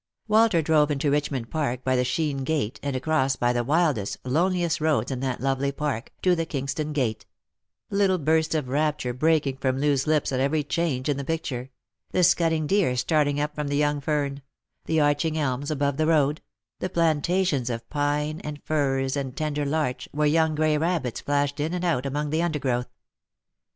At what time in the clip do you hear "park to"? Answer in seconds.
5.71-6.35